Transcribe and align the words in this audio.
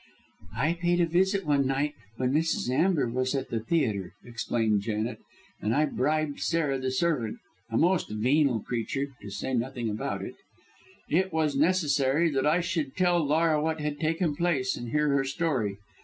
"I 0.57 0.73
paid 0.73 0.99
a 0.99 1.05
visit 1.05 1.45
one 1.45 1.67
night 1.67 1.93
when 2.17 2.33
Mrs. 2.33 2.71
Amber 2.71 3.07
was 3.07 3.35
at 3.35 3.49
the 3.49 3.59
theatre," 3.59 4.13
explained 4.25 4.81
Janet, 4.81 5.19
"and 5.61 5.75
I 5.75 5.85
bribed 5.85 6.39
Sarah, 6.39 6.79
the 6.79 6.89
servant 6.89 7.37
a 7.69 7.77
most 7.77 8.09
venal 8.09 8.61
creature 8.61 9.09
to 9.21 9.29
say 9.29 9.53
nothing 9.53 9.91
about 9.91 10.23
it. 10.23 10.33
It 11.07 11.31
was 11.31 11.55
necessary 11.55 12.31
that 12.31 12.47
I 12.47 12.61
should 12.61 12.95
tell 12.97 13.23
Laura 13.23 13.61
what 13.61 13.79
had 13.79 13.99
taken 13.99 14.35
place, 14.35 14.75
and 14.75 14.89
hear 14.89 15.09
her 15.09 15.23
story. 15.23 15.77